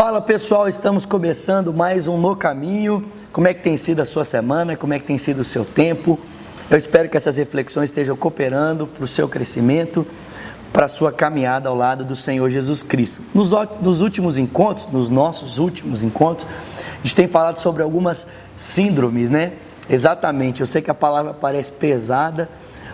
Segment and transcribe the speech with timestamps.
[0.00, 3.04] Fala pessoal, estamos começando mais um No Caminho.
[3.30, 4.74] Como é que tem sido a sua semana?
[4.74, 6.18] Como é que tem sido o seu tempo?
[6.70, 10.06] Eu espero que essas reflexões estejam cooperando para o seu crescimento,
[10.72, 13.20] para a sua caminhada ao lado do Senhor Jesus Cristo.
[13.34, 13.50] Nos,
[13.82, 18.26] nos últimos encontros, nos nossos últimos encontros, a gente tem falado sobre algumas
[18.56, 19.52] síndromes, né?
[19.86, 22.48] Exatamente, eu sei que a palavra parece pesada,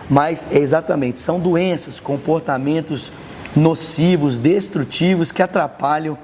[0.09, 3.09] mas é exatamente, são doenças, comportamentos
[3.55, 6.17] nocivos, destrutivos que atrapalham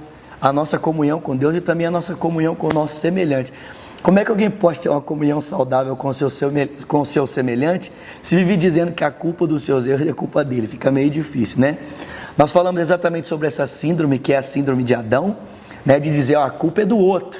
[0.43, 3.53] a nossa comunhão com Deus e também a nossa comunhão com o nosso semelhante.
[4.01, 6.29] Como é que alguém pode ter uma comunhão saudável com o seu,
[6.85, 7.89] com o seu semelhante
[8.21, 10.67] se vive dizendo que a culpa dos seus erros é culpa dele?
[10.67, 11.77] Fica meio difícil, né?
[12.37, 15.37] Nós falamos exatamente sobre essa síndrome, que é a síndrome de Adão,
[15.85, 17.39] né, de dizer, ó, a culpa é do outro.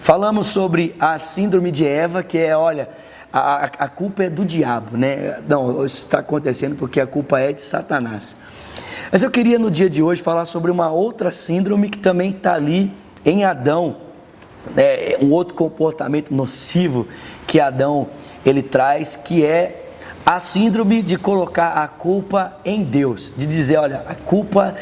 [0.00, 2.88] Falamos sobre a síndrome de Eva, que é, olha,
[3.32, 5.40] a, a culpa é do diabo, né?
[5.48, 8.34] Não, isso está acontecendo porque a culpa é de Satanás.
[9.12, 12.54] Mas eu queria no dia de hoje falar sobre uma outra síndrome que também está
[12.54, 12.90] ali
[13.26, 13.96] em Adão,
[14.74, 15.18] né?
[15.20, 17.06] um outro comportamento nocivo
[17.46, 18.08] que Adão
[18.42, 19.90] ele traz, que é
[20.24, 24.74] a síndrome de colocar a culpa em Deus, de dizer, olha, a culpa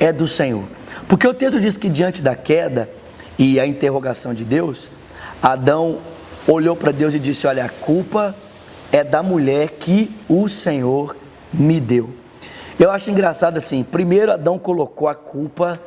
[0.00, 0.64] é do Senhor.
[1.06, 2.90] Porque o texto diz que diante da queda
[3.38, 4.90] e a interrogação de Deus,
[5.40, 6.00] Adão
[6.48, 8.34] olhou para Deus e disse: Olha, a culpa
[8.90, 11.16] é da mulher que o Senhor
[11.52, 12.25] me deu.
[12.78, 15.80] Eu acho engraçado assim, primeiro Adão colocou a culpa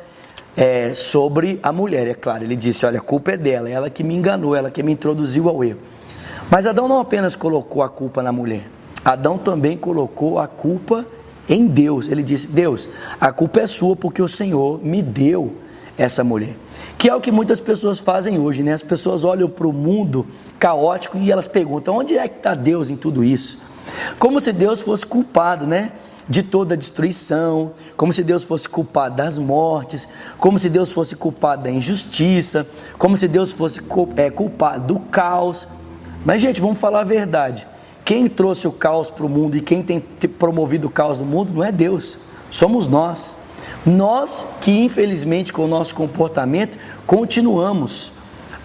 [0.56, 4.02] é, sobre a mulher, é claro, ele disse, olha, a culpa é dela, ela que
[4.02, 5.78] me enganou, ela que me introduziu ao erro.
[6.50, 8.68] Mas Adão não apenas colocou a culpa na mulher,
[9.04, 11.06] Adão também colocou a culpa
[11.48, 12.08] em Deus.
[12.08, 12.88] Ele disse: Deus,
[13.20, 15.56] a culpa é sua porque o Senhor me deu
[15.96, 16.56] essa mulher.
[16.98, 18.72] Que é o que muitas pessoas fazem hoje, né?
[18.72, 20.26] As pessoas olham para o mundo
[20.58, 23.58] caótico e elas perguntam: onde é que está Deus em tudo isso?
[24.18, 25.92] Como se Deus fosse culpado, né?
[26.30, 31.16] de toda a destruição, como se Deus fosse culpado das mortes, como se Deus fosse
[31.16, 32.64] culpado da injustiça,
[32.96, 33.80] como se Deus fosse
[34.16, 35.66] é, culpado do caos.
[36.24, 37.66] Mas, gente, vamos falar a verdade.
[38.04, 41.52] Quem trouxe o caos para o mundo e quem tem promovido o caos no mundo
[41.52, 42.16] não é Deus,
[42.48, 43.34] somos nós.
[43.84, 46.78] Nós que, infelizmente, com o nosso comportamento,
[47.08, 48.12] continuamos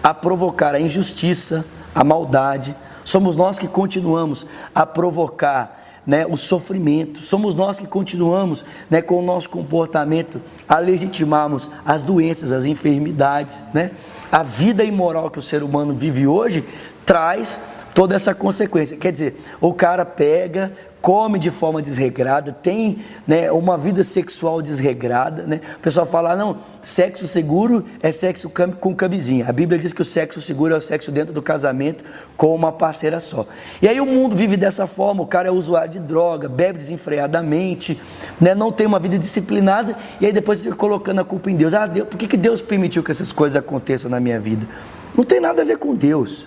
[0.04, 4.44] a provocar a injustiça, a maldade, somos nós que continuamos
[4.74, 7.22] a provocar né, o sofrimento.
[7.22, 13.62] Somos nós que continuamos né, com o nosso comportamento a legitimarmos as doenças, as enfermidades.
[13.72, 13.92] Né?
[14.30, 16.64] A vida imoral que o ser humano vive hoje
[17.04, 17.60] traz
[17.96, 18.94] toda essa consequência.
[18.94, 20.70] Quer dizer, o cara pega,
[21.00, 25.44] come de forma desregrada, tem né, uma vida sexual desregrada.
[25.44, 25.62] Né?
[25.78, 29.48] O pessoal fala, ah, não, sexo seguro é sexo com camisinha.
[29.48, 32.04] A Bíblia diz que o sexo seguro é o sexo dentro do casamento
[32.36, 33.46] com uma parceira só.
[33.80, 37.98] E aí o mundo vive dessa forma, o cara é usuário de droga, bebe desenfreadamente,
[38.38, 41.72] né, não tem uma vida disciplinada, e aí depois fica colocando a culpa em Deus.
[41.72, 44.68] Ah, Deus, por que, que Deus permitiu que essas coisas aconteçam na minha vida?
[45.16, 46.46] Não tem nada a ver com Deus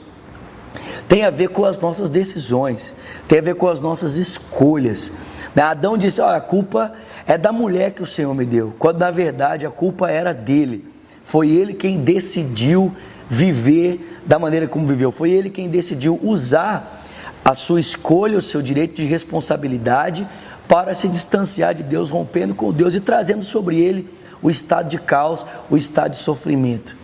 [1.09, 2.93] tem a ver com as nossas decisões,
[3.27, 5.11] tem a ver com as nossas escolhas.
[5.55, 6.93] Né, Adão disse: oh, a culpa
[7.25, 10.85] é da mulher que o Senhor me deu, quando na verdade a culpa era dele.
[11.23, 12.95] Foi ele quem decidiu
[13.27, 17.03] viver da maneira como viveu, foi ele quem decidiu usar
[17.43, 20.27] a sua escolha, o seu direito de responsabilidade
[20.67, 24.07] para se distanciar de Deus, rompendo com Deus e trazendo sobre ele
[24.41, 26.95] o estado de caos, o estado de sofrimento.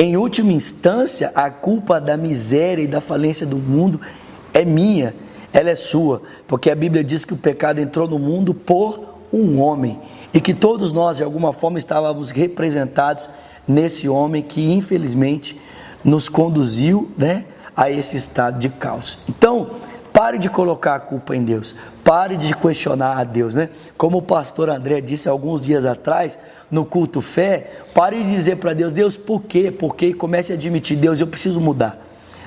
[0.00, 4.00] Em última instância, a culpa da miséria e da falência do mundo
[4.54, 5.12] é minha,
[5.52, 9.60] ela é sua, porque a Bíblia diz que o pecado entrou no mundo por um
[9.60, 9.98] homem
[10.32, 13.28] e que todos nós, de alguma forma, estávamos representados
[13.66, 15.60] nesse homem que, infelizmente,
[16.04, 19.18] nos conduziu né, a esse estado de caos.
[19.28, 19.70] Então,
[20.12, 21.74] pare de colocar a culpa em Deus,
[22.08, 23.68] pare de questionar a Deus, né?
[23.94, 26.38] Como o pastor André disse alguns dias atrás,
[26.70, 29.70] no culto fé, pare de dizer para Deus, Deus, por quê?
[29.70, 32.02] Porque e comece a admitir, Deus, eu preciso mudar.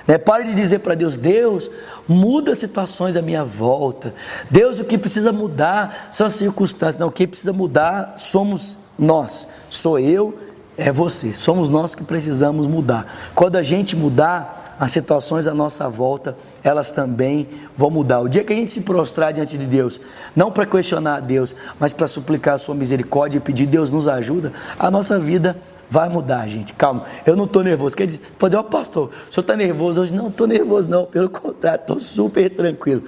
[0.07, 0.17] Né?
[0.17, 1.69] Pare de dizer para Deus, Deus,
[2.07, 4.15] muda situações à minha volta.
[4.49, 6.97] Deus, o que precisa mudar são as circunstâncias.
[6.97, 9.47] Não, o que precisa mudar somos nós.
[9.69, 10.39] Sou eu,
[10.75, 11.35] é você.
[11.35, 13.31] Somos nós que precisamos mudar.
[13.35, 17.47] Quando a gente mudar, as situações à nossa volta, elas também
[17.77, 18.19] vão mudar.
[18.19, 20.01] O dia que a gente se prostrar diante de Deus,
[20.35, 24.07] não para questionar a Deus, mas para suplicar a sua misericórdia e pedir, Deus nos
[24.07, 25.55] ajuda, a nossa vida
[25.87, 26.73] vai mudar, gente.
[26.73, 27.95] Calma, eu não estou nervoso.
[27.95, 30.11] Quer dizer, pode dizer, pastor, o senhor está nervoso hoje?
[30.11, 33.03] Não, estou nervoso não, pelo contrário, estou super tranquilo.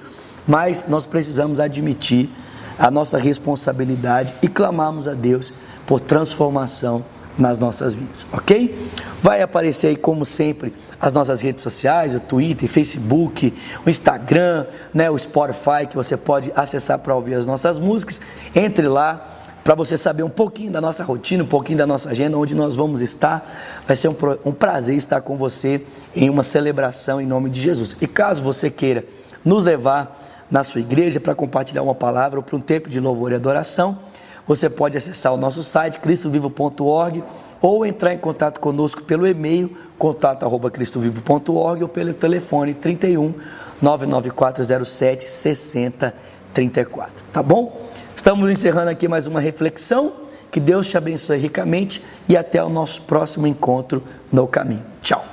[0.46, 2.30] Mas nós precisamos admitir
[2.78, 5.52] a nossa responsabilidade e clamarmos a Deus
[5.88, 7.04] por transformação
[7.38, 8.90] nas nossas vidas, ok?
[9.20, 13.52] Vai aparecer aí, como sempre, as nossas redes sociais, o Twitter, Facebook,
[13.84, 18.20] o Instagram, né, o Spotify, que você pode acessar para ouvir as nossas músicas.
[18.54, 19.34] Entre lá,
[19.64, 22.76] para você saber um pouquinho da nossa rotina, um pouquinho da nossa agenda, onde nós
[22.76, 23.50] vamos estar.
[23.86, 25.80] Vai ser um, um prazer estar com você
[26.14, 27.96] em uma celebração em nome de Jesus.
[28.00, 29.04] E caso você queira
[29.42, 30.20] nos levar
[30.50, 33.98] na sua igreja para compartilhar uma palavra ou para um tempo de louvor e adoração,
[34.46, 37.22] você pode acessar o nosso site cristovivo.org
[37.60, 43.34] ou entrar em contato conosco pelo e-mail contato@cristovivo.org ou pelo telefone 31
[43.80, 47.24] 99407 6034.
[47.32, 47.88] Tá bom?
[48.14, 50.12] Estamos encerrando aqui mais uma reflexão.
[50.50, 54.84] Que Deus te abençoe ricamente e até o nosso próximo encontro no caminho.
[55.00, 55.23] Tchau.